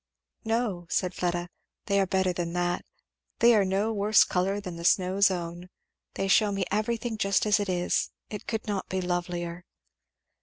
"No," 0.43 0.87
said 0.89 1.13
Fleda, 1.13 1.47
"they 1.85 1.99
are 1.99 2.07
better 2.07 2.33
than 2.33 2.53
that 2.53 2.83
they 3.37 3.53
are 3.53 3.63
no 3.63 3.93
worse 3.93 4.23
colour 4.23 4.59
than 4.59 4.75
the 4.75 4.83
snow's 4.83 5.29
own 5.29 5.69
they 6.15 6.27
shew 6.27 6.51
me 6.51 6.65
everything 6.71 7.19
just 7.19 7.45
as 7.45 7.59
it 7.59 7.69
is. 7.69 8.09
It 8.27 8.47
could 8.47 8.65
not 8.65 8.89
be 8.89 8.99
lovelier." 8.99 9.63